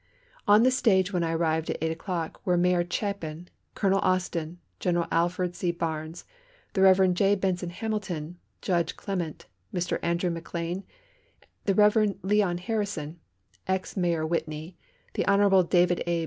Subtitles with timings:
[0.47, 5.05] On the stage, when I arrived at eight o'clock, were Mayor Chapin, Colonel Austen, General
[5.11, 5.71] Alfred C.
[5.71, 6.25] Barnes,
[6.73, 7.13] the Rev.
[7.13, 7.35] J.
[7.35, 9.99] Benson Hamilton, Judge Clement, Mr.
[10.01, 10.83] Andrew McLean,
[11.65, 12.17] the Rev.
[12.23, 13.19] Leon Harrison,
[13.67, 14.75] ex Mayor Whitney,
[15.13, 15.61] the Hon.
[15.67, 16.19] David A.